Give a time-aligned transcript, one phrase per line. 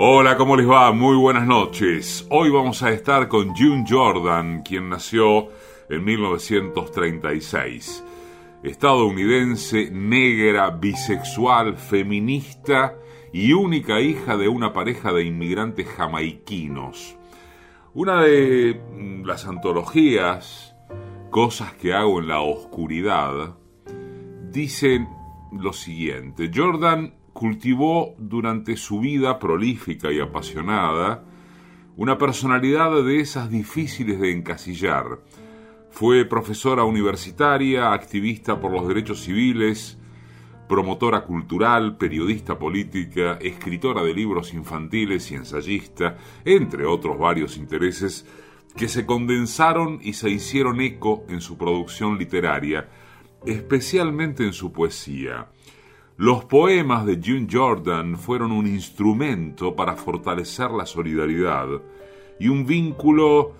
[0.00, 0.92] Hola, ¿cómo les va?
[0.92, 2.24] Muy buenas noches.
[2.30, 5.48] Hoy vamos a estar con June Jordan, quien nació
[5.90, 8.04] en 1936.
[8.62, 12.96] Estadounidense, negra, bisexual, feminista
[13.32, 17.16] y única hija de una pareja de inmigrantes jamaiquinos.
[17.92, 20.76] Una de mm, las antologías,
[21.30, 23.56] Cosas que hago en la oscuridad,
[24.44, 25.08] dicen
[25.50, 26.52] lo siguiente.
[26.54, 31.22] Jordan cultivó durante su vida prolífica y apasionada
[31.96, 35.20] una personalidad de esas difíciles de encasillar.
[35.88, 39.98] Fue profesora universitaria, activista por los derechos civiles,
[40.68, 48.26] promotora cultural, periodista política, escritora de libros infantiles y ensayista, entre otros varios intereses
[48.76, 52.88] que se condensaron y se hicieron eco en su producción literaria,
[53.46, 55.46] especialmente en su poesía.
[56.20, 61.68] Los poemas de June Jordan fueron un instrumento para fortalecer la solidaridad
[62.40, 63.52] y un vínculo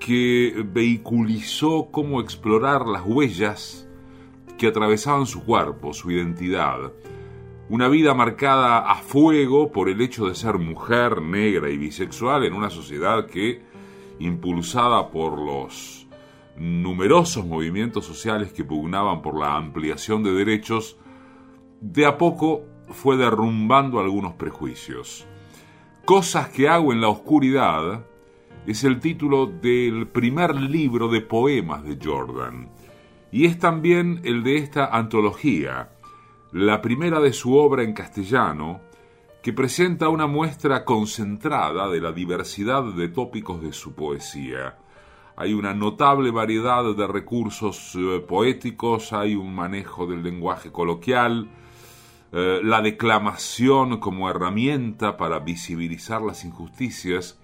[0.00, 3.86] que vehiculizó cómo explorar las huellas
[4.56, 6.94] que atravesaban su cuerpo, su identidad.
[7.68, 12.54] Una vida marcada a fuego por el hecho de ser mujer, negra y bisexual en
[12.54, 13.60] una sociedad que,
[14.18, 16.06] impulsada por los
[16.56, 20.96] numerosos movimientos sociales que pugnaban por la ampliación de derechos,
[21.80, 25.26] de a poco fue derrumbando algunos prejuicios.
[26.04, 28.04] Cosas que hago en la oscuridad
[28.66, 32.70] es el título del primer libro de poemas de Jordan
[33.30, 35.90] y es también el de esta antología,
[36.52, 38.80] la primera de su obra en castellano,
[39.42, 44.78] que presenta una muestra concentrada de la diversidad de tópicos de su poesía.
[45.36, 51.48] Hay una notable variedad de recursos eh, poéticos, hay un manejo del lenguaje coloquial,
[52.32, 57.38] eh, la declamación como herramienta para visibilizar las injusticias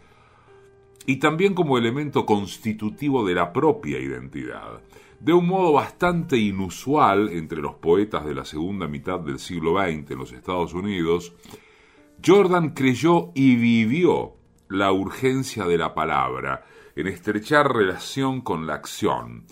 [1.07, 4.81] y también como elemento constitutivo de la propia identidad.
[5.21, 10.11] De un modo bastante inusual entre los poetas de la segunda mitad del siglo XX
[10.11, 11.33] en los Estados Unidos,
[12.25, 14.35] Jordan creyó y vivió
[14.69, 16.67] la urgencia de la palabra
[16.97, 19.45] en estrechar relación con la acción,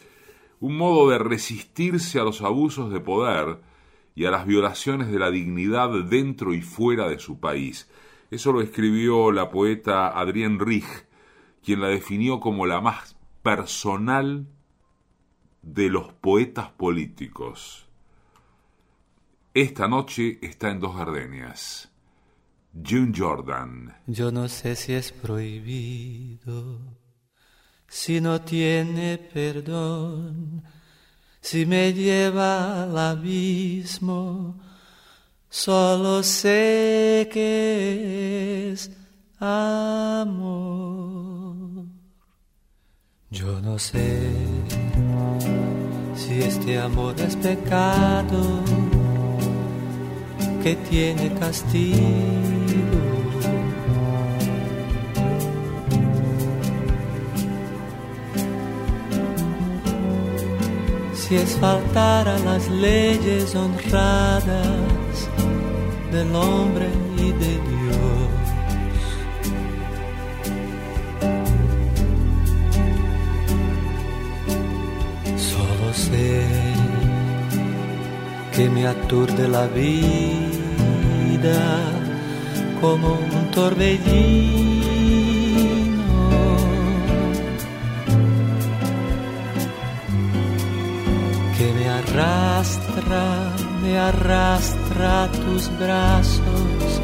[0.60, 3.58] un modo de resistirse a los abusos de poder
[4.14, 7.88] y a las violaciones de la dignidad dentro y fuera de su país.
[8.30, 11.06] Eso lo escribió la poeta Adrienne Rich,
[11.62, 14.46] quien la definió como la más personal
[15.62, 17.86] de los poetas políticos.
[19.54, 21.92] Esta noche está en Dos Gardenias.
[22.72, 23.94] June Jordan.
[24.06, 26.80] Yo no sé si es prohibido,
[27.86, 30.64] si no tiene perdón
[31.42, 34.54] si me lleva al abismo,
[35.50, 38.90] solo sé que es
[39.40, 40.62] amor.
[43.30, 44.30] Yo no sé
[46.14, 48.62] si este amor es pecado
[50.62, 52.61] que tiene castigo
[61.22, 65.28] si es faltar a las leyes honradas
[66.10, 68.32] del hombre y de Dios.
[75.50, 76.44] Solo sé
[78.54, 81.62] que me aturde la vida
[82.80, 84.81] como un torbellino
[93.00, 97.00] arrastra, me arrastra tus brazos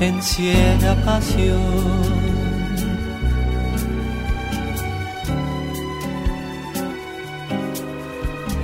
[0.00, 2.28] en ciega pasión.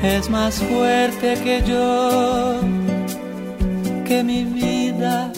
[0.03, 2.61] Es más fuerte que yo,
[4.05, 5.33] que mi vida,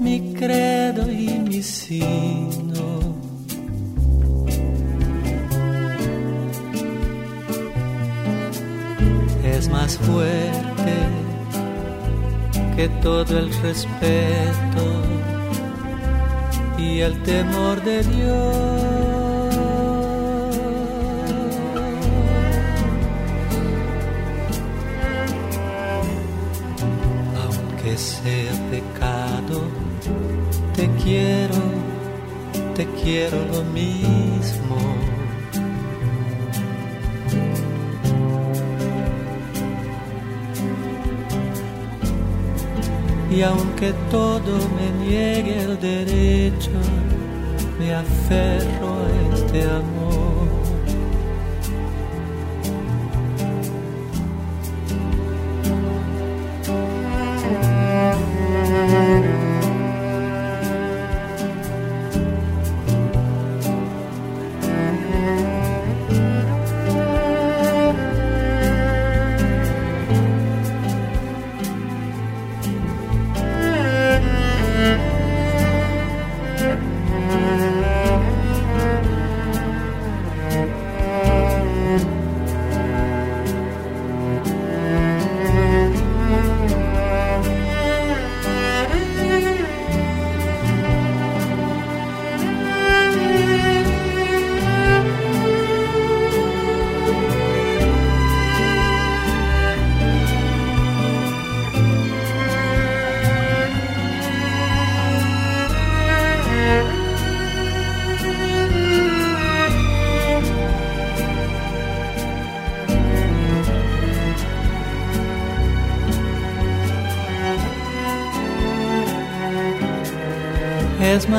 [0.00, 1.62] mi credo y mi
[9.70, 10.94] más fuerte
[12.76, 14.84] que todo el respeto
[16.78, 19.08] y el temor de Dios.
[27.42, 29.62] Aunque sea pecado,
[30.76, 31.56] te quiero,
[32.76, 35.07] te quiero lo mismo
[43.30, 46.70] y aunque todo me niegue el derecho,
[47.78, 50.18] me aferro a este amor.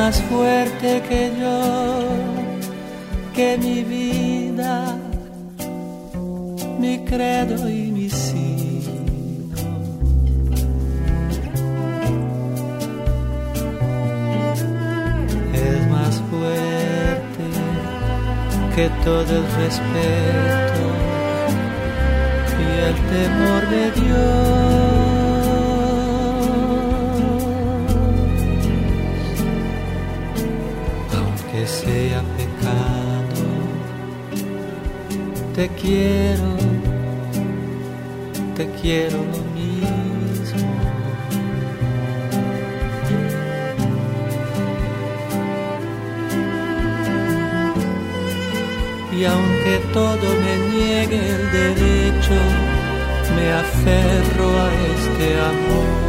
[0.10, 1.62] Más fuerte que yo,
[3.36, 4.98] que mi vida,
[6.80, 9.56] mi credo y mi signo.
[15.54, 17.46] Es más fuerte
[18.76, 20.86] que todo el respeto
[22.64, 24.69] y el temor de Dios.
[31.70, 33.44] Sea pecado.
[35.56, 36.52] Te quiero,
[38.56, 40.72] te quiero lo mismo.
[49.16, 52.38] Y aunque todo me niegue el derecho,
[53.36, 56.09] me aferro a este amor.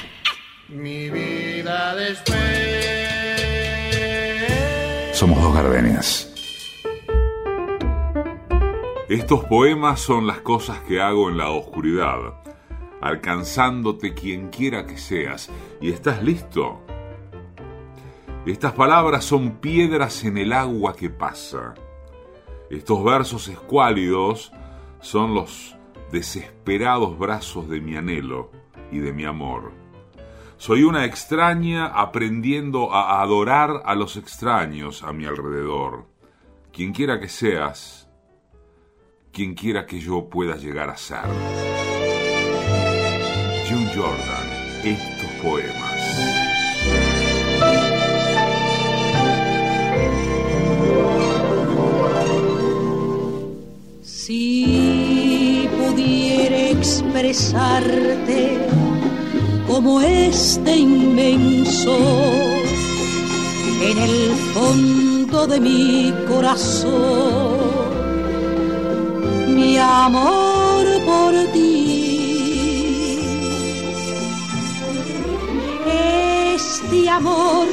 [9.11, 12.41] Estos poemas son las cosas que hago en la oscuridad,
[13.01, 15.49] alcanzándote quien quiera que seas.
[15.81, 16.79] ¿Y estás listo?
[18.45, 21.73] Estas palabras son piedras en el agua que pasa.
[22.69, 24.53] Estos versos escuálidos
[25.01, 25.75] son los
[26.13, 28.49] desesperados brazos de mi anhelo
[28.93, 29.73] y de mi amor.
[30.55, 36.05] Soy una extraña aprendiendo a adorar a los extraños a mi alrededor.
[36.71, 38.00] Quien quiera que seas,
[39.31, 41.19] quien quiera que yo pueda llegar a ser.
[43.69, 44.47] June Jordan,
[44.83, 45.91] estos poemas.
[54.03, 58.57] Si pudiera expresarte
[59.67, 61.97] como este inmenso
[63.81, 67.70] en el fondo de mi corazón.
[69.61, 73.19] Mi amor por ti.
[76.55, 77.67] Este amor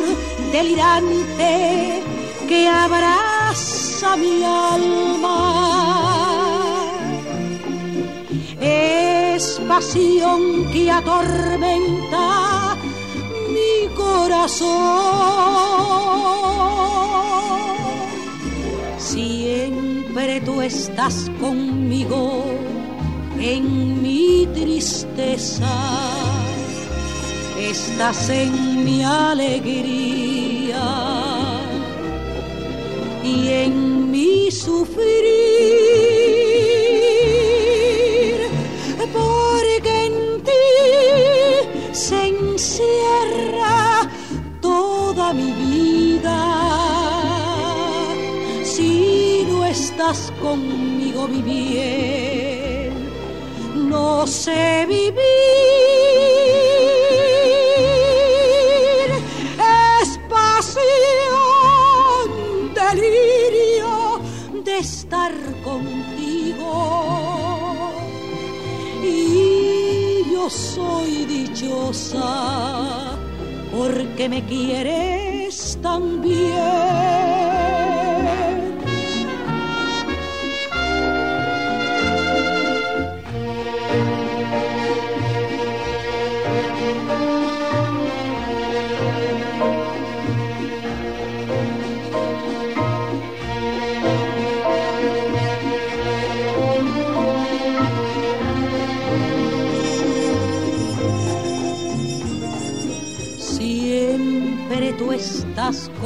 [0.53, 2.03] delirante
[2.47, 5.41] que abraza mi alma
[8.61, 12.77] es pasión que atormenta
[13.55, 15.09] mi corazón.
[20.45, 22.45] Tú estás conmigo
[23.39, 25.71] en mi tristeza,
[27.57, 30.83] estás en mi alegría
[33.23, 35.48] y en mi sufrir.
[50.49, 52.93] Conmigo, mi bien.
[53.89, 55.15] No sé vivir,
[60.01, 60.79] es pasión,
[62.75, 64.21] delirio
[64.65, 66.73] de estar contigo.
[69.03, 73.19] Y yo soy dichosa
[73.71, 76.21] porque me quieres tan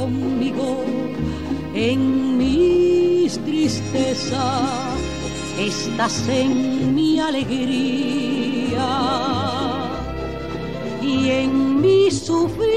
[0.03, 0.83] conmigo
[1.73, 4.99] en mis tristezas,
[5.57, 8.89] estás en mi alegría
[11.01, 12.67] y en mi sufrir,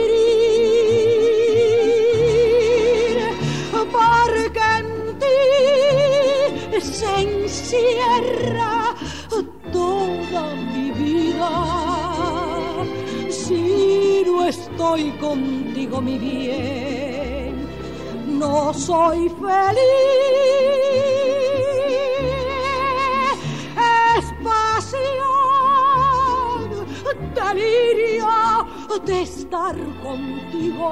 [3.96, 4.88] porque en
[5.22, 8.94] ti se encierra
[9.72, 11.50] toda mi vida.
[14.48, 16.95] Estoy contigo, mi bien,
[18.38, 19.80] no soy feliz.
[24.16, 25.06] Es pasión,
[27.34, 28.28] delirio
[29.04, 30.88] de estar contigo.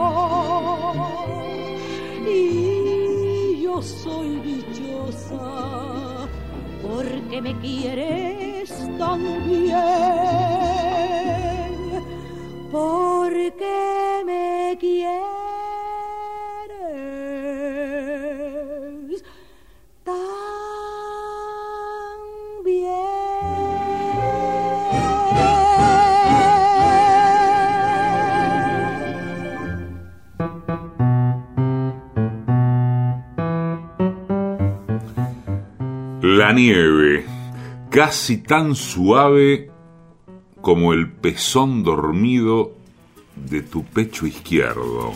[2.27, 6.29] Y yo soy dichosa
[6.83, 10.05] porque me quieres tan bien
[12.75, 15.24] porque me quieres
[36.45, 37.25] La nieve,
[37.89, 39.71] casi tan suave
[40.61, 42.75] como el pezón dormido
[43.35, 45.15] de tu pecho izquierdo.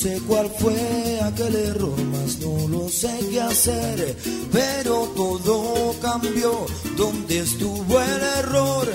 [0.00, 4.16] Sé cuál fue aquel error, más no lo sé qué hacer,
[4.50, 6.64] pero todo cambió.
[6.96, 8.86] ¿Dónde estuvo el error?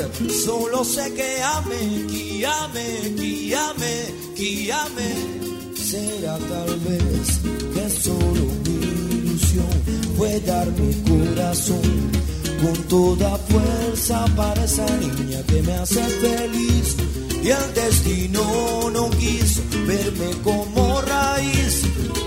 [0.43, 3.95] Solo sé que ame, que ame, que ame,
[4.35, 5.45] que ame
[5.75, 7.39] será tal vez
[7.74, 8.75] que solo mi
[9.17, 9.75] ilusión
[10.17, 12.12] fue dar mi corazón
[12.63, 16.95] con toda fuerza para esa niña que me hace feliz
[17.45, 20.85] y el destino no quiso verme como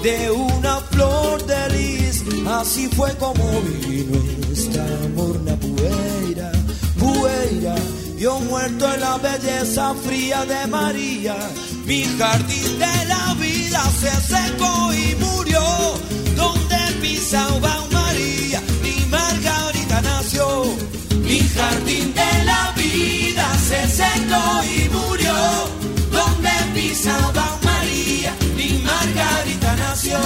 [0.03, 6.53] de una flor de lis así fue como vino nuestra morna pueira
[6.99, 7.75] pueira
[8.19, 11.37] yo muerto en la belleza fría de María
[11.89, 15.63] mi jardín de la vida se secó y murió.
[16.37, 20.65] Donde pisaba María, mi Margarita nació.
[21.25, 25.35] Mi jardín de la vida se secó y murió.
[26.13, 27.68] Donde pisaba María,
[29.19, 30.19] Margarita nació.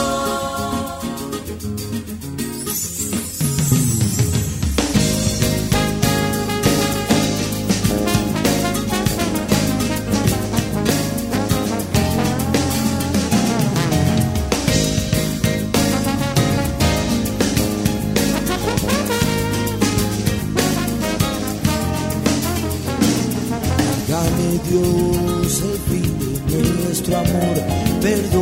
[24.72, 26.12] Dios el fin
[26.46, 27.56] de nuestro amor.
[28.00, 28.41] Perdona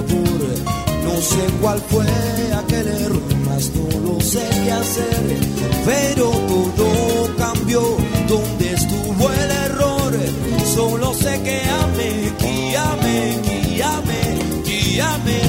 [0.00, 2.06] no sé cuál fue
[2.56, 5.38] aquel error, más no lo sé qué hacer.
[5.84, 6.30] Pero
[6.76, 7.82] todo cambió,
[8.28, 10.12] ¿dónde estuvo el error?
[10.74, 15.40] Solo sé que ame, que ame, que ame, que ame.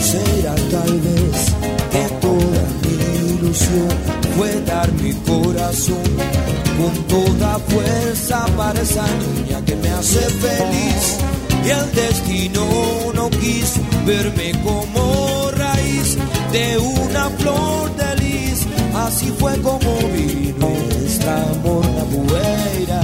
[0.00, 1.52] Será tal vez
[1.90, 3.88] que toda mi ilusión
[4.36, 6.02] fue dar mi corazón
[6.78, 9.04] con toda fuerza para esa
[9.36, 11.31] niña que me hace feliz.
[11.64, 12.66] Y el destino
[13.14, 16.16] no quiso verme como raíz
[16.52, 18.12] de una flor de.
[18.94, 20.68] Así fue como vino
[21.06, 23.00] esta morna bueira,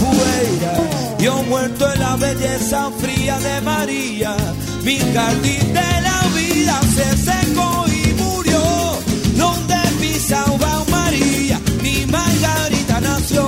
[0.00, 1.18] bueira.
[1.18, 4.36] Yo muerto en la belleza fría de María,
[4.82, 8.62] mi jardín de la vida se secó y murió.
[9.36, 10.44] Donde pisa
[10.90, 13.46] María, mi Margarita nació,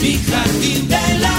[0.00, 1.38] mi jardín de la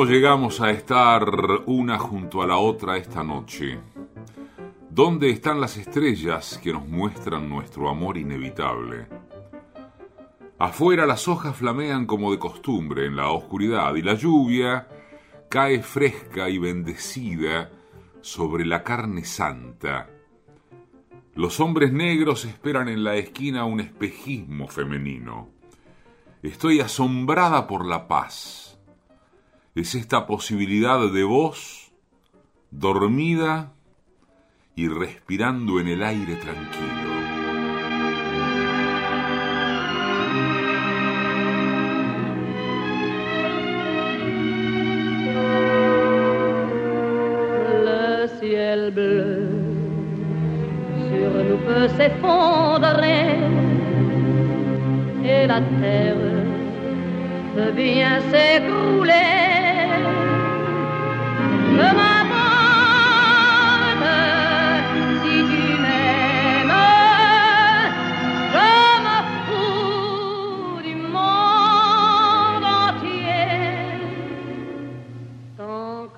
[0.00, 1.22] ¿Cómo llegamos a estar
[1.66, 3.78] una junto a la otra esta noche?
[4.88, 9.08] ¿Dónde están las estrellas que nos muestran nuestro amor inevitable?
[10.58, 14.88] Afuera las hojas flamean como de costumbre en la oscuridad y la lluvia
[15.50, 17.70] cae fresca y bendecida
[18.22, 20.08] sobre la carne santa.
[21.34, 25.50] Los hombres negros esperan en la esquina un espejismo femenino.
[26.42, 28.69] Estoy asombrada por la paz
[29.80, 31.90] es esta posibilidad de voz
[32.70, 33.72] dormida
[34.76, 37.10] y respirando en el aire tranquilo.
[48.92, 49.48] Bleu
[51.08, 53.38] sur nous peut s'effondrer
[55.24, 56.16] et la terre
[57.54, 59.39] peut s'écrouler.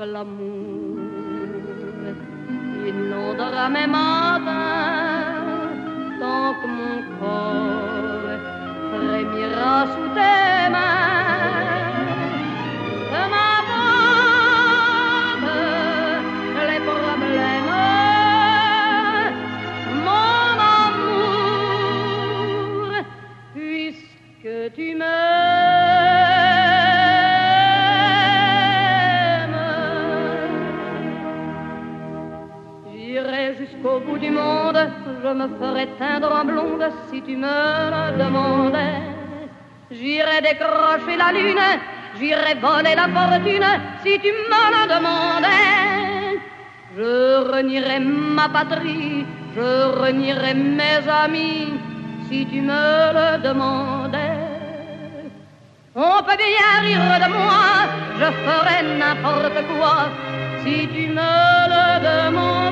[0.07, 0.99] L'amour
[2.89, 4.12] inondera mes matins,
[37.13, 37.47] si tu me
[37.95, 39.03] le demandais.
[39.91, 41.69] J'irai décrocher la lune,
[42.19, 43.71] j'irai voler la fortune
[44.03, 46.41] si tu me le demandais.
[46.97, 47.13] Je
[47.53, 49.71] renierai ma patrie, je
[50.01, 51.75] renierai mes amis
[52.29, 52.85] si tu me
[53.17, 54.39] le demandais.
[55.95, 57.65] On peut bien rire de moi,
[58.19, 59.97] je ferai n'importe quoi
[60.63, 61.33] si tu me
[61.73, 62.72] le demandais.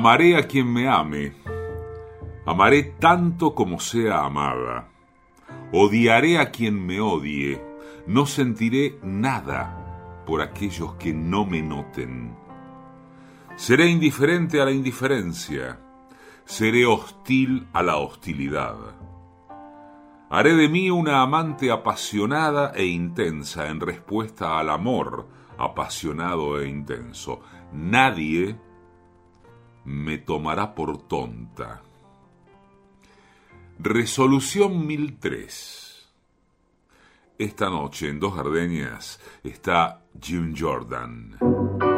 [0.00, 1.34] Amaré a quien me ame,
[2.46, 4.88] amaré tanto como sea amada.
[5.72, 7.62] Odiaré a quien me odie,
[8.06, 12.34] no sentiré nada por aquellos que no me noten.
[13.56, 15.78] Seré indiferente a la indiferencia,
[16.46, 18.78] seré hostil a la hostilidad.
[20.30, 27.42] Haré de mí una amante apasionada e intensa en respuesta al amor apasionado e intenso.
[27.74, 28.56] Nadie
[29.90, 31.82] me tomará por tonta.
[33.80, 36.08] Resolución 1003.
[37.38, 41.89] Esta noche en Dos Gardenias está Jim Jordan.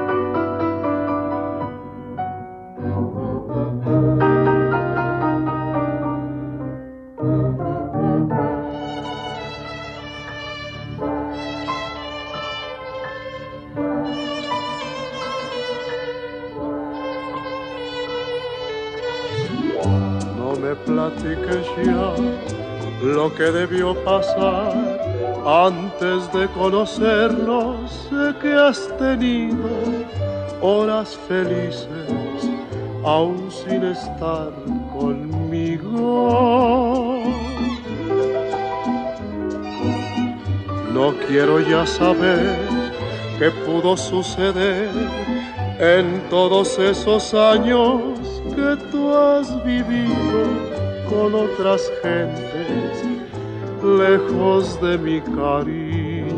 [23.36, 24.72] Que debió pasar
[25.46, 27.90] antes de conocernos.
[28.08, 29.68] Sé que has tenido
[30.60, 31.88] horas felices
[33.04, 34.50] aún sin estar
[34.92, 36.42] conmigo.
[40.92, 42.58] No quiero ya saber
[43.38, 44.90] qué pudo suceder
[45.78, 48.00] en todos esos años
[48.54, 50.44] que tú has vivido
[51.08, 52.81] con otras gentes,
[53.98, 56.32] lejos de mi cariño.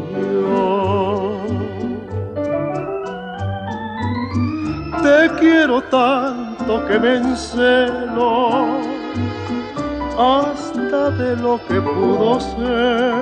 [5.03, 8.65] Te quiero tanto que me encelo
[10.19, 13.15] hasta de lo que pudo ser.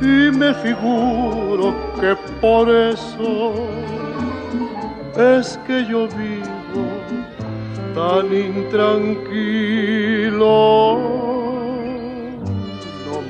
[0.00, 3.54] Y me figuro que por eso
[5.16, 6.46] es que yo vivo
[7.94, 11.25] tan intranquilo.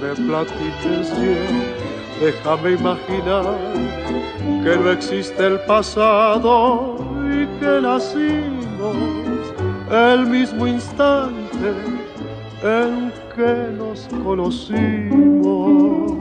[0.01, 1.11] Me platiques
[2.21, 3.45] déjame imaginar
[4.63, 6.97] que no existe el pasado
[7.31, 8.97] y que nacimos
[9.91, 11.75] el mismo instante
[12.63, 16.16] en que nos conocimos.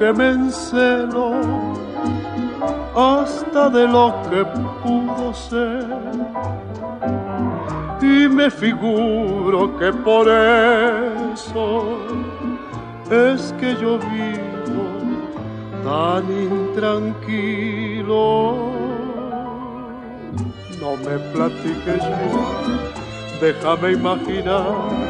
[0.00, 1.32] Que me encelo
[2.96, 4.46] hasta de lo que
[4.82, 5.86] pudo ser.
[8.00, 11.98] Y me figuro que por eso
[13.10, 14.86] es que yo vivo
[15.84, 18.24] tan intranquilo.
[20.80, 22.18] No me platiques ya,
[23.38, 25.09] déjame imaginar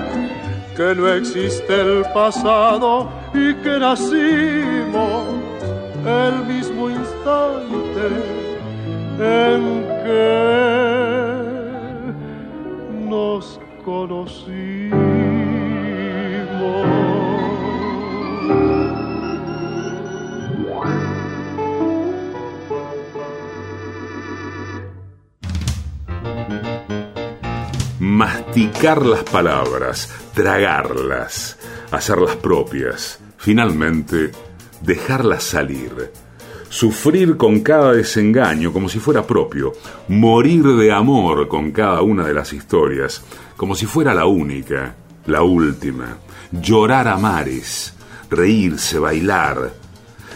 [0.76, 5.24] que no existe el pasado y que nacimos
[6.06, 8.06] el mismo instante
[9.18, 10.70] en que
[13.08, 14.99] nos conocimos.
[28.20, 31.56] Masticar las palabras, tragarlas
[31.90, 34.30] hacerlas propias, finalmente
[34.82, 36.12] dejarlas salir,
[36.68, 39.72] sufrir con cada desengaño como si fuera propio,
[40.08, 43.22] morir de amor con cada una de las historias,
[43.56, 46.18] como si fuera la única, la última,
[46.52, 47.94] llorar a mares,
[48.28, 49.72] reírse, bailar.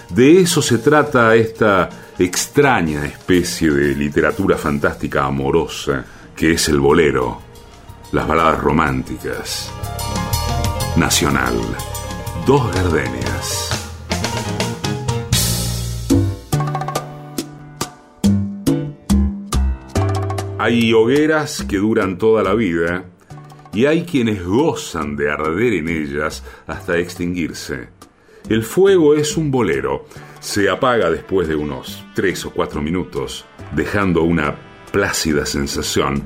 [0.09, 6.03] De eso se trata esta extraña especie de literatura fantástica amorosa
[6.35, 7.44] que es el bolero,
[8.15, 9.73] las baladas románticas.
[10.97, 11.59] Nacional.
[12.47, 13.71] Dos gardenias.
[20.59, 23.05] Hay hogueras que duran toda la vida
[23.73, 27.89] y hay quienes gozan de arder en ellas hasta extinguirse.
[28.49, 30.07] El fuego es un bolero.
[30.39, 34.55] Se apaga después de unos tres o cuatro minutos, dejando una
[34.93, 36.23] plácida sensación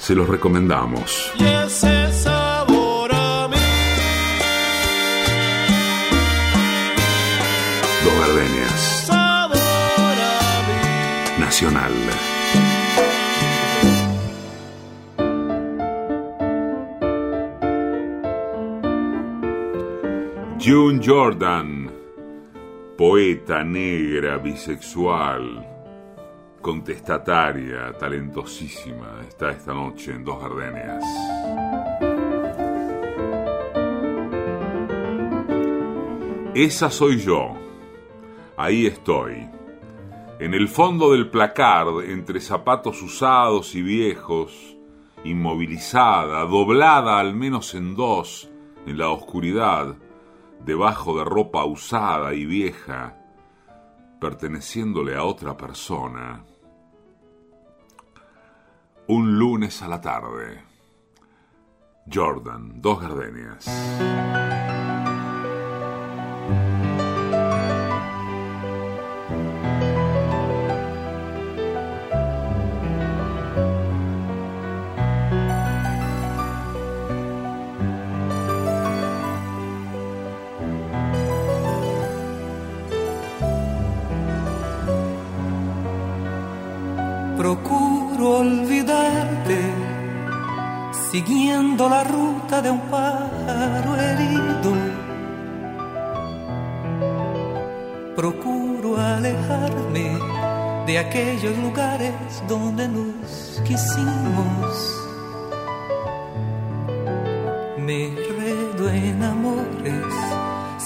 [0.00, 1.32] Se los recomendamos.
[1.38, 3.56] Y ese sabor a mí.
[8.02, 8.80] Dos gardenias.
[9.06, 11.40] Sabor a mí.
[11.40, 11.92] Nacional.
[20.58, 21.90] June Jordan,
[22.96, 25.66] poeta negra, bisexual,
[26.60, 31.04] contestataria, talentosísima, está esta noche en Dos Gardenias.
[36.54, 37.54] Esa soy yo.
[38.56, 39.48] Ahí estoy.
[40.38, 44.76] En el fondo del placard, entre zapatos usados y viejos,
[45.24, 48.50] inmovilizada, doblada al menos en dos,
[48.86, 49.96] en la oscuridad,
[50.64, 53.16] debajo de ropa usada y vieja,
[54.20, 56.44] perteneciéndole a otra persona.
[59.12, 60.62] Un lunes a la tarde.
[62.06, 63.66] Jordan, dos gardenias.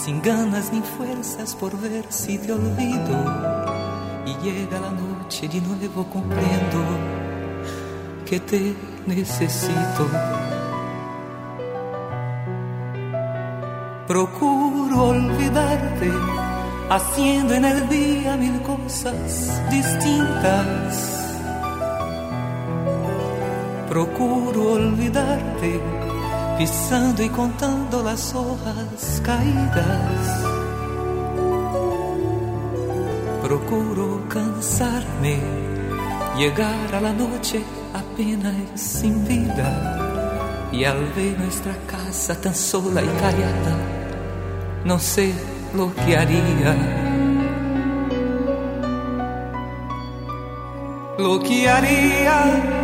[0.04, 3.16] Sin ganas ni fuerzas por ver si te olvido
[4.26, 6.80] y llega la noche de nuevo comprendo
[8.26, 8.74] que te
[9.06, 10.04] necesito.
[14.06, 16.12] Procuro olvidarte,
[16.90, 21.32] haciendo en el día mil cosas distintas.
[23.88, 25.80] Procuro olvidarte,
[26.58, 30.44] pisando y contando las hojas caídas.
[33.42, 35.38] Procuro cansarme,
[36.36, 37.62] llegar a la noche
[37.92, 40.70] apenas sin vida.
[40.72, 43.76] Y al ver nuestra casa tan sola y callada,
[44.84, 45.32] no sé
[45.74, 46.74] lo que haría.
[51.18, 52.82] Lo que haría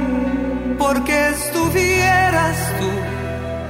[0.79, 3.10] porque estuvieras tú,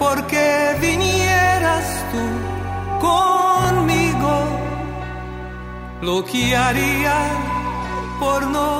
[0.00, 2.24] porque vinieras tú
[3.06, 4.34] conmigo
[6.00, 7.16] lo que haría
[8.18, 8.79] por no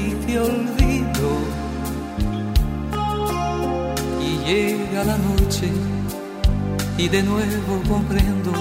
[0.00, 1.30] si te olvido.
[4.28, 5.68] Y llega la noche
[6.96, 8.52] y de nuevo comprendo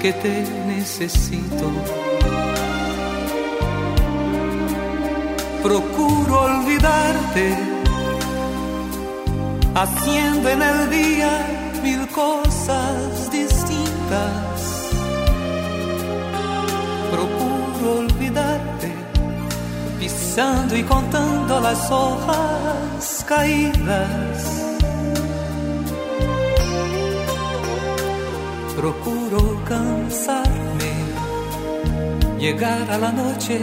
[0.00, 1.66] que te necesito.
[5.62, 7.56] Procuro olvidarte,
[9.74, 11.32] haciendo en el día
[11.82, 14.51] mil cosas distintas.
[20.02, 24.36] Pisando y contando las hojas caídas.
[28.76, 30.92] Procuro cansarme,
[32.36, 33.60] llegar a la noche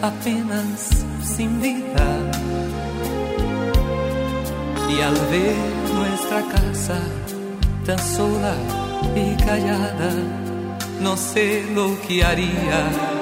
[0.00, 2.08] apenas sin vida.
[4.92, 5.56] Y al ver
[5.98, 7.00] nuestra casa
[7.84, 8.54] tan sola
[9.16, 10.12] y callada,
[11.00, 13.19] no sé lo que haría.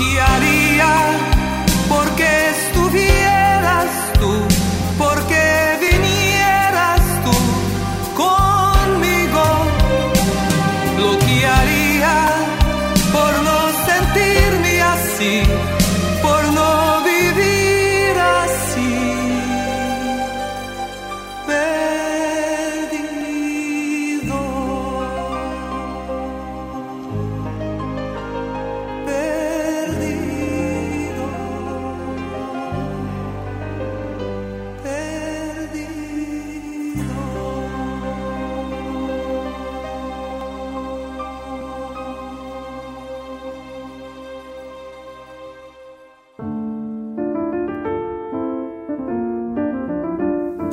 [0.00, 0.92] guiaría
[1.88, 4.32] porque estuvieras tú,
[4.98, 5.69] porque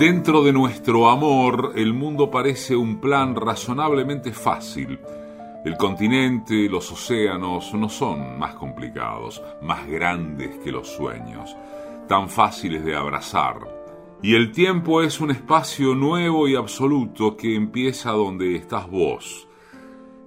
[0.10, 4.98] Dentro de nuestro amor, el mundo parece un plan razonablemente fácil.
[5.66, 11.54] El continente, los océanos no son más complicados, más grandes que los sueños,
[12.08, 13.58] tan fáciles de abrazar.
[14.24, 19.50] Y el tiempo es un espacio nuevo y absoluto que empieza donde estás vos.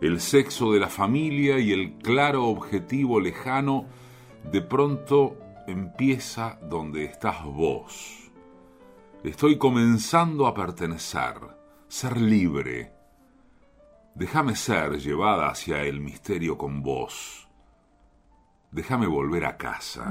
[0.02, 3.86] El sexo de la familia y el claro objetivo lejano
[4.44, 8.19] de pronto empieza donde estás vos.
[9.22, 11.35] Estoy comenzando a pertenecer,
[11.88, 12.94] ser libre.
[14.14, 17.46] Déjame ser llevada hacia el misterio con vos.
[18.70, 20.11] Déjame volver a casa.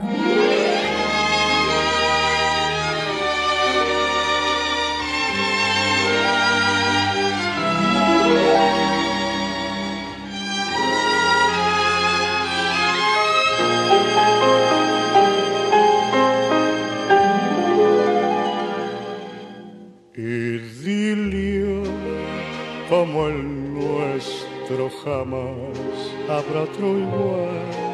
[26.58, 27.90] Otro igual.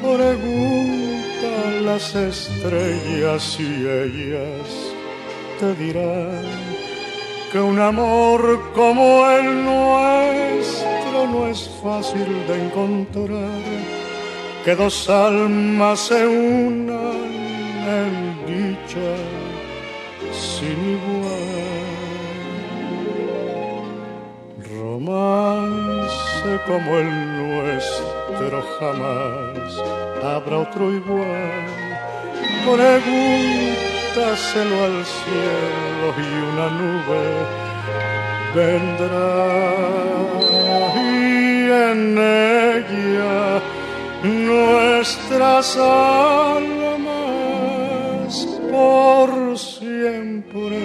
[0.00, 4.92] Pregunta las estrellas y ellas
[5.58, 6.44] te dirán
[7.50, 13.60] que un amor como el nuestro no es fácil de encontrar,
[14.64, 17.26] que dos almas se unan
[17.88, 19.12] en dicha
[20.32, 21.66] sin igual.
[24.78, 27.25] Romance como el
[28.78, 29.82] jamás
[30.22, 31.66] habrá otro igual.
[32.64, 33.16] Pregúntaselo
[34.84, 37.24] al cielo y una nube
[38.54, 39.34] vendrá
[40.94, 43.38] y en ella
[44.22, 47.06] nuestras almas
[48.70, 50.80] por siempre,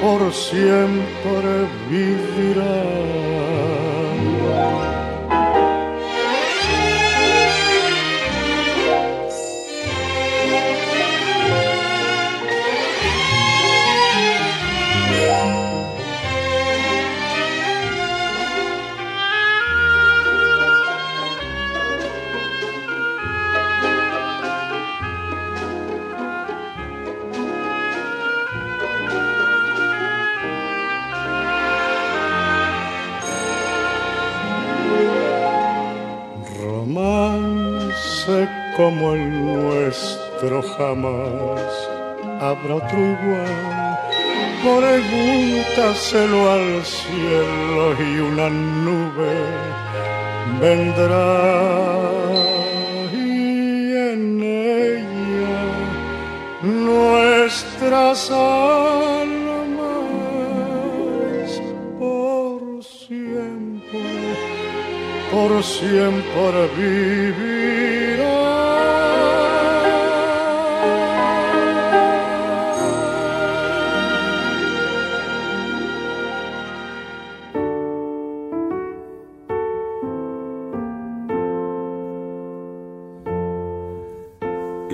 [0.00, 1.50] por siempre
[1.90, 3.81] vivirán.
[38.76, 41.60] Como el nuestro jamás
[42.40, 43.98] habrá otro igual.
[44.64, 49.34] Pregúntaselo al cielo y una nube
[50.60, 52.00] vendrá
[53.12, 55.58] y en ella
[56.62, 59.42] nuestras almas
[61.98, 64.22] por siempre
[65.30, 67.51] por siempre vivirá.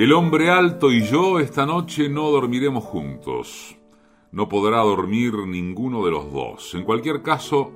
[0.09, 3.77] El hombre alto y yo esta noche no dormiremos juntos.
[4.33, 6.75] No podrá dormir ninguno de los dos.
[6.75, 7.73] En cualquier caso,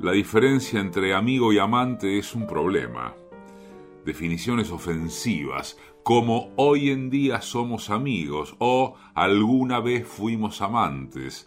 [0.00, 3.14] la diferencia entre amigo y amante es un problema.
[4.06, 11.46] Definiciones ofensivas, como hoy en día somos amigos o alguna vez fuimos amantes,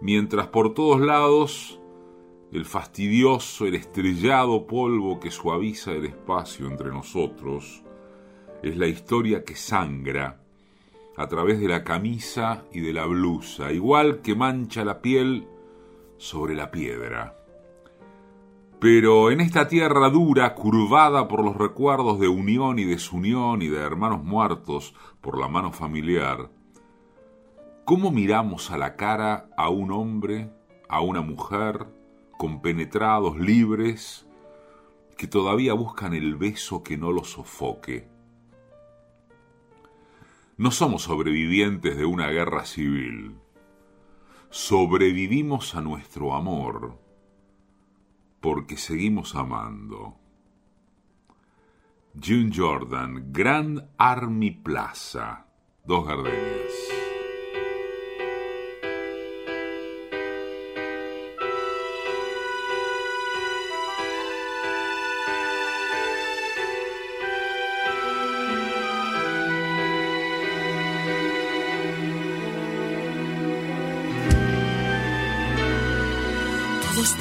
[0.00, 1.78] mientras por todos lados
[2.50, 7.83] el fastidioso, el estrellado polvo que suaviza el espacio entre nosotros
[8.68, 10.40] es la historia que sangra
[11.16, 15.46] a través de la camisa y de la blusa, igual que mancha la piel
[16.18, 17.38] sobre la piedra.
[18.80, 23.78] Pero en esta tierra dura, curvada por los recuerdos de unión y desunión y de
[23.78, 26.50] hermanos muertos por la mano familiar,
[27.84, 30.50] ¿Cómo miramos a la cara a un hombre,
[30.88, 31.86] a una mujer,
[32.38, 34.26] compenetrados, libres,
[35.18, 38.08] que todavía buscan el beso que no los sofoque?
[40.56, 43.36] No somos sobrevivientes de una guerra civil.
[44.50, 47.00] Sobrevivimos a nuestro amor
[48.40, 50.16] porque seguimos amando.
[52.14, 55.46] June Jordan, Grand Army Plaza,
[55.84, 57.03] Dos Gardenias.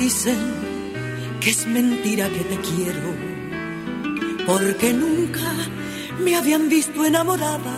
[0.04, 0.42] Dicen
[1.40, 3.10] que es mentira que te quiero,
[4.46, 5.50] porque nunca
[6.20, 7.76] me habían visto enamorada.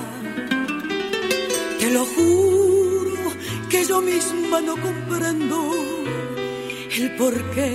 [1.79, 3.21] Te lo juro
[3.69, 5.57] que yo misma no comprendo
[6.97, 7.73] el porqué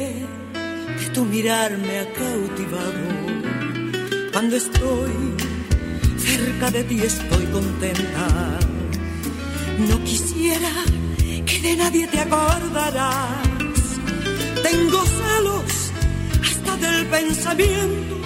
[0.98, 3.04] de tu mirar me ha cautivado.
[4.32, 5.14] Cuando estoy
[6.28, 8.26] cerca de ti estoy contenta.
[9.88, 10.72] No quisiera
[11.46, 13.49] que de nadie te acordarás.
[14.62, 15.90] Tengo celos
[16.80, 18.16] del pensamiento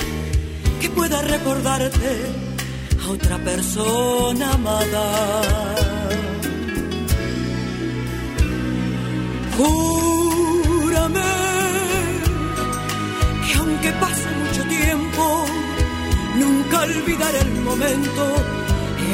[0.80, 2.11] que pueda recordarte
[3.03, 5.43] a otra persona amada.
[9.57, 11.20] Júrame
[13.47, 15.45] que aunque pase mucho tiempo,
[16.37, 18.24] nunca olvidaré el momento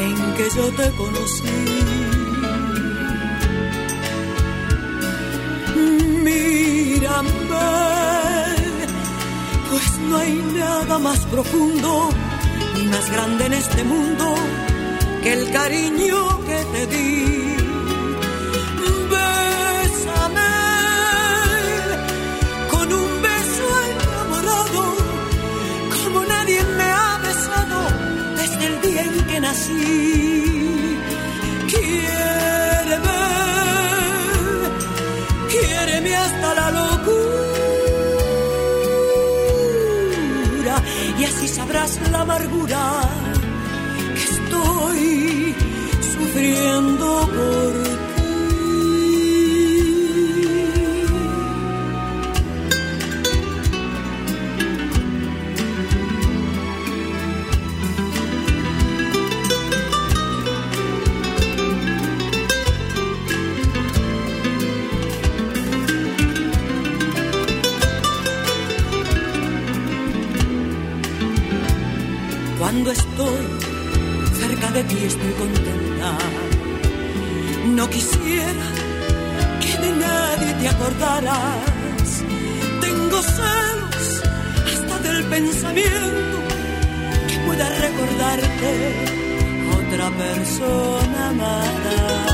[0.02, 1.90] en que yo te conocí.
[9.68, 12.10] Pues no hay nada más profundo
[12.76, 14.34] ni más grande en este mundo
[15.22, 17.56] que el cariño que te di.
[19.12, 20.52] Bésame
[22.70, 24.82] con un beso enamorado,
[26.04, 27.78] como nadie me ha besado
[28.36, 30.19] desde el día en que nací.
[42.30, 43.00] Amargura
[44.14, 45.54] que estoy
[46.12, 47.79] sufriendo por
[72.82, 73.44] Cuando estoy
[74.40, 76.16] cerca de ti estoy contenta.
[77.76, 78.68] No quisiera
[79.60, 82.24] que de nadie te acordaras.
[82.80, 84.22] Tengo celos
[84.72, 86.38] hasta del pensamiento
[87.28, 88.70] que pueda recordarte
[89.66, 92.29] a otra persona amada.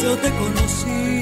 [0.00, 1.20] Yo te conocí.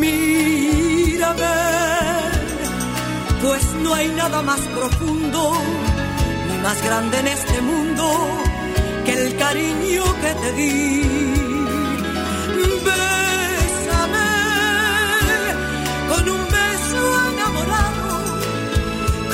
[0.00, 1.54] Mírame,
[3.42, 5.52] pues no hay nada más profundo
[6.48, 8.04] ni más grande en este mundo
[9.04, 11.02] que el cariño que te di.
[12.86, 14.30] Bésame
[16.10, 18.08] con un beso enamorado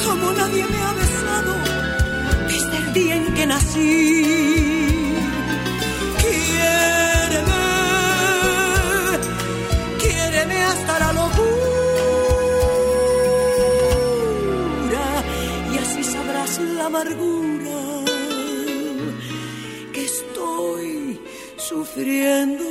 [0.05, 0.80] como nadie me
[2.97, 4.25] en que nací.
[6.21, 7.63] Quiéreme,
[10.01, 11.51] quiéreme hasta la locura
[15.73, 17.81] y así sabrás la amargura
[19.93, 21.21] que estoy
[21.57, 22.70] sufriendo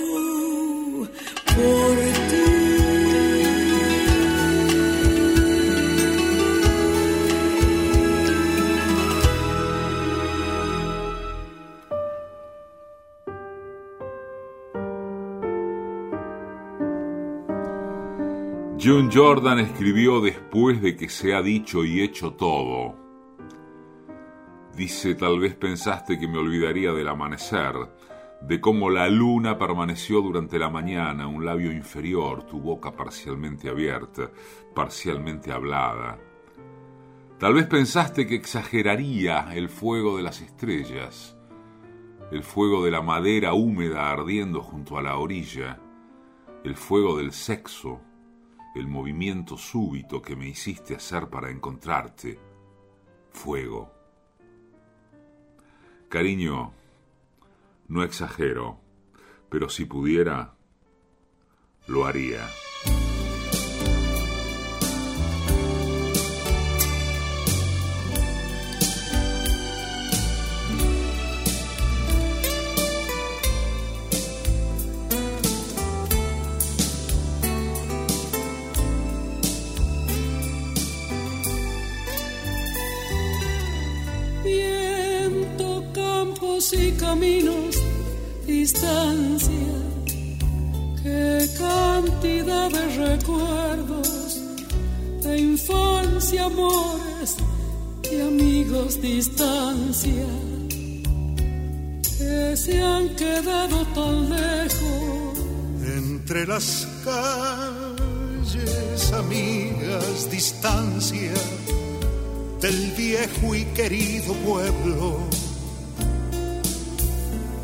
[19.12, 22.96] Jordan escribió después de que se ha dicho y hecho todo.
[24.76, 27.74] Dice, tal vez pensaste que me olvidaría del amanecer,
[28.42, 34.30] de cómo la luna permaneció durante la mañana, un labio inferior, tu boca parcialmente abierta,
[34.76, 36.20] parcialmente hablada.
[37.40, 41.36] Tal vez pensaste que exageraría el fuego de las estrellas,
[42.32, 45.80] el fuego de la madera húmeda ardiendo junto a la orilla,
[46.64, 48.02] el fuego del sexo,
[48.76, 52.40] el movimiento súbito que me hiciste hacer para encontrarte,
[53.32, 53.92] fuego.
[56.08, 56.74] Cariño,
[57.88, 58.80] no exagero,
[59.50, 60.56] pero si pudiera,
[61.88, 62.48] lo haría.
[88.72, 89.74] Distancia,
[91.02, 94.42] qué cantidad de recuerdos,
[95.24, 97.38] de infancia, amores
[98.12, 100.28] y amigos, distancia,
[102.04, 105.40] que se han quedado tan lejos.
[105.98, 107.92] Entre las calles,
[109.14, 111.34] amigas, distancia
[112.62, 115.39] del viejo y querido pueblo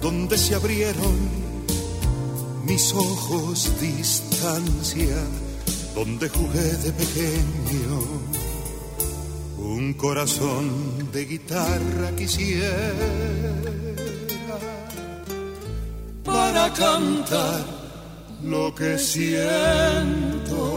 [0.06, 1.16] donde se abrieron
[2.64, 5.18] mis ojos distancia,
[5.96, 7.96] donde jugué de pequeño.
[9.58, 12.94] Un corazón de guitarra quisiera
[16.24, 17.66] para cantar
[18.44, 20.75] lo que siento.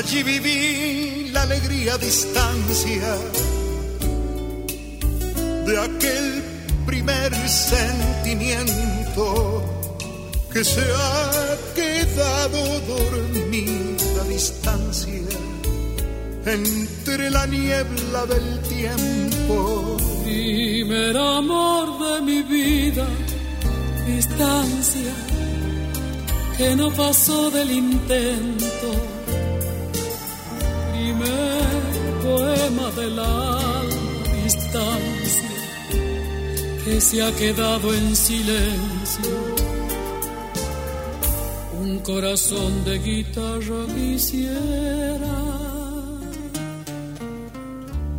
[0.00, 3.18] Allí viví la alegría a distancia
[5.66, 6.42] de aquel
[6.86, 9.26] primer sentimiento
[10.50, 15.28] que se ha quedado dormida a distancia
[16.46, 19.98] entre la niebla del tiempo.
[20.24, 23.06] Primer amor de mi vida,
[24.06, 25.12] distancia
[26.56, 29.19] que no pasó del intento
[32.70, 35.48] poema del alma distancia
[36.84, 39.30] que se ha quedado en silencio.
[41.80, 45.38] Un corazón de guitarra quisiera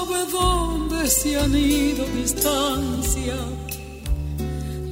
[0.08, 1.08] sabe dónde?
[1.08, 3.36] se han ido distancia,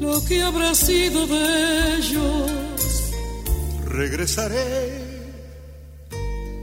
[0.01, 2.51] lo que habrá sido de ellos.
[3.85, 5.05] Regresaré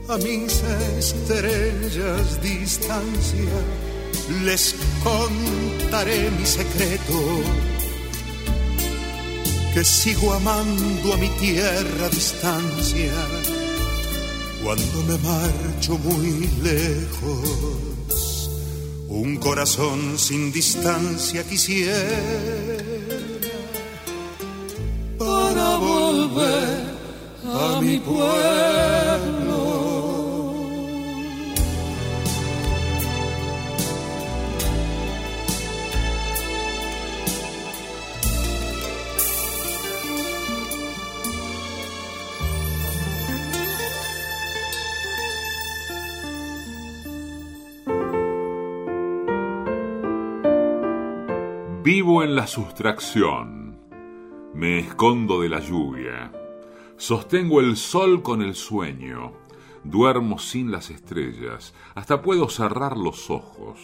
[0.08, 0.62] a mis
[0.98, 3.56] estrellas distancia,
[4.44, 7.20] les contaré mi secreto,
[9.72, 13.12] que sigo amando a mi tierra distancia,
[14.62, 17.93] cuando me marcho muy lejos
[19.14, 22.18] un corazón sin distancia quisiera
[25.16, 26.94] para volver
[27.44, 29.03] a mi pueblo.
[51.84, 53.78] Vivo en la sustracción,
[54.54, 56.32] me escondo de la lluvia,
[56.96, 59.34] sostengo el sol con el sueño,
[59.84, 63.80] duermo sin las estrellas, hasta puedo cerrar los ojos.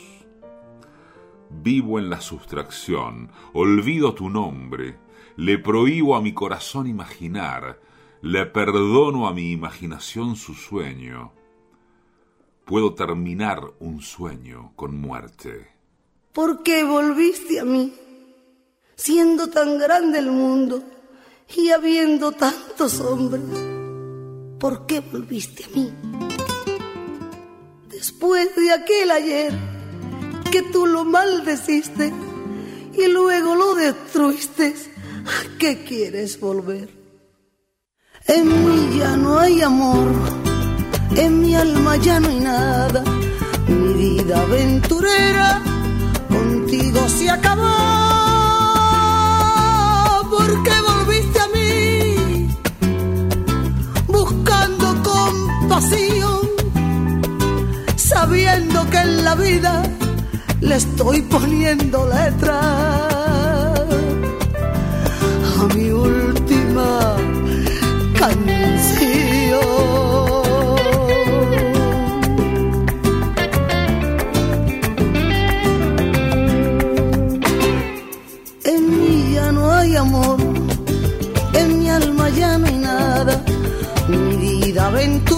[1.51, 4.99] Vivo en la sustracción, olvido tu nombre,
[5.37, 7.83] le prohíbo a mi corazón imaginar,
[8.23, 11.33] le perdono a mi imaginación su sueño.
[12.65, 15.80] puedo terminar un sueño con muerte.
[16.33, 17.93] ¿Por qué volviste a mí,
[18.95, 20.81] siendo tan grande el mundo
[21.57, 23.43] y habiendo tantos hombres?
[24.61, 25.93] ¿Por qué volviste a mí?
[27.89, 29.53] Después de aquel ayer
[30.53, 32.13] que tú lo maldeciste
[32.97, 34.77] y luego lo destruiste,
[35.27, 36.91] ¿a qué quieres volver?
[38.27, 40.13] En mí ya no hay amor,
[41.17, 43.03] en mi alma ya no hay nada,
[43.67, 45.80] mi vida aventurera
[46.71, 47.63] contigo se acabó.
[50.31, 52.49] ¿Por qué volviste a mí
[54.07, 56.41] buscando compasión,
[57.97, 59.83] sabiendo que en la vida
[60.61, 62.61] le estoy poniendo letra
[65.61, 67.17] a mi última
[68.17, 68.80] canción.
[84.91, 85.30] Vida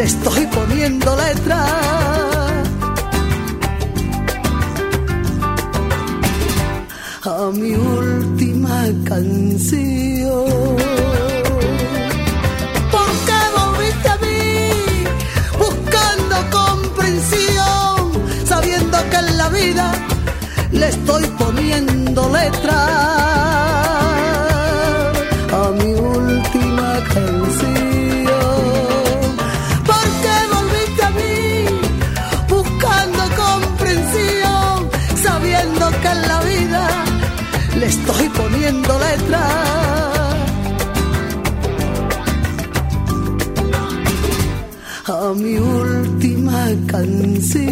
[0.00, 1.58] le estoy poniendo letra.
[7.22, 10.46] A mi última canción.
[12.94, 14.48] ¿Por qué volviste a mí
[15.64, 17.98] buscando comprensión,
[18.46, 19.86] sabiendo que en la vida
[20.72, 21.29] le estoy
[45.40, 47.70] mi última canción.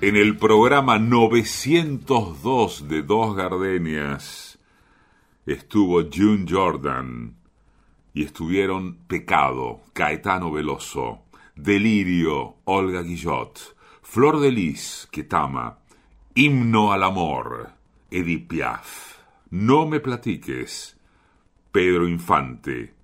[0.00, 4.58] En el programa 902 de Dos Gardenias
[5.46, 7.41] estuvo June Jordan
[8.14, 11.22] y estuvieron Pecado, Caetano Veloso,
[11.56, 15.78] Delirio, Olga Guillot, Flor de Lis, Ketama,
[16.34, 17.72] Himno al Amor,
[18.10, 19.18] Edith Piaf,
[19.50, 20.96] No me platiques,
[21.70, 22.94] Pedro Infante,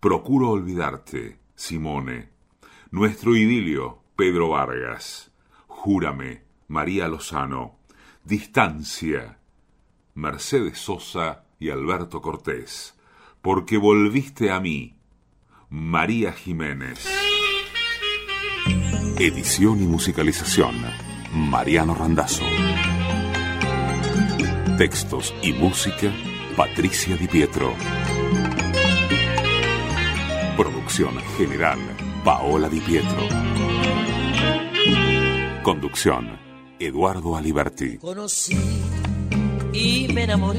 [0.00, 2.30] Procuro olvidarte, Simone,
[2.90, 5.30] Nuestro idilio, Pedro Vargas,
[5.66, 7.78] Júrame, María Lozano,
[8.24, 9.38] Distancia,
[10.14, 12.95] Mercedes Sosa y Alberto Cortés,
[13.46, 14.96] Porque volviste a mí,
[15.70, 17.06] María Jiménez.
[19.20, 20.74] Edición y musicalización,
[21.32, 22.42] Mariano Randazzo.
[24.76, 26.12] Textos y música,
[26.56, 27.72] Patricia Di Pietro.
[30.56, 31.78] Producción general,
[32.24, 33.28] Paola Di Pietro.
[35.62, 36.36] Conducción,
[36.80, 37.98] Eduardo Aliberti.
[37.98, 38.58] Conocí
[39.72, 40.58] y me enamoré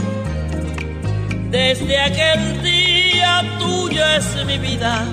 [1.51, 5.05] Desde aquel día tuyo es mi vida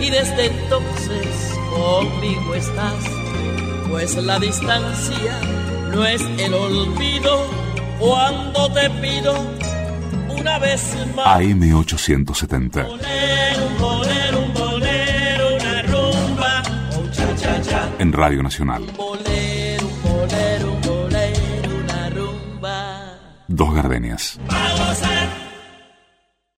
[0.00, 3.04] y desde entonces conmigo estás
[3.90, 5.38] pues la distancia
[5.92, 7.46] no es el olvido
[7.98, 9.34] cuando te pido
[10.36, 10.82] una vez
[11.14, 11.26] más.
[11.40, 12.86] AM870.
[15.54, 16.62] una rumba,
[17.98, 18.82] En Radio Nacional.
[18.96, 20.72] bolero, bolero,
[21.84, 23.18] una rumba.
[23.46, 24.38] Dos gardenias.
[24.48, 25.13] Vamos a